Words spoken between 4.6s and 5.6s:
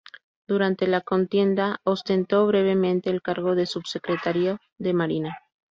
de Marina.